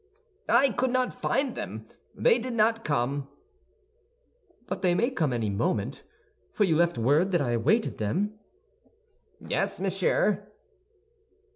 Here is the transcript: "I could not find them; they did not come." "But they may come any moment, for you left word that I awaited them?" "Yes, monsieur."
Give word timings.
"I 0.49 0.71
could 0.71 0.89
not 0.89 1.21
find 1.21 1.53
them; 1.53 1.85
they 2.15 2.39
did 2.39 2.53
not 2.53 2.83
come." 2.83 3.27
"But 4.65 4.81
they 4.81 4.95
may 4.95 5.11
come 5.11 5.31
any 5.31 5.51
moment, 5.51 6.01
for 6.53 6.63
you 6.63 6.75
left 6.75 6.97
word 6.97 7.29
that 7.33 7.41
I 7.41 7.51
awaited 7.51 7.99
them?" 7.99 8.33
"Yes, 9.47 9.79
monsieur." 9.79 10.47